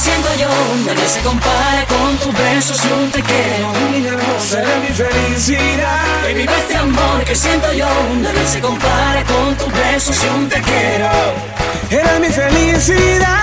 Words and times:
siento 0.00 0.28
yo 0.34 0.48
Nadie 0.86 1.06
se 1.06 1.20
compara 1.20 1.84
con 1.86 2.16
tus 2.18 2.32
besos 2.32 2.80
y 2.84 2.92
un 2.92 3.10
te 3.10 3.22
quiero. 3.22 3.72
Mi 3.90 3.98
eres 4.06 4.78
mi 4.84 4.94
felicidad. 5.02 6.00
Que 6.26 6.34
vive 6.34 6.58
este 6.58 6.76
amor 6.76 7.24
que 7.24 7.34
siento 7.34 7.72
yo. 7.72 7.88
Nadie 8.22 8.46
se 8.46 8.60
compara 8.60 9.22
con 9.24 9.54
tus 9.56 9.72
besos 9.72 10.16
y 10.24 10.28
un 10.28 10.48
te 10.48 10.60
quiero. 10.62 11.10
Eres 11.90 12.20
mi 12.20 12.28
felicidad. 12.28 13.40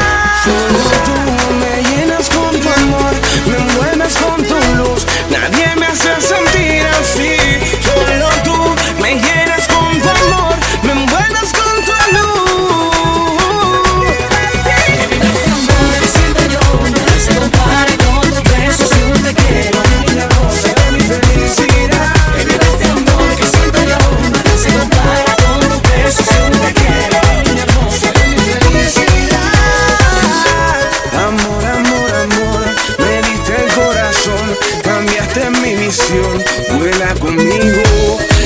Vuela 36.77 37.15
conmigo. 37.15 38.36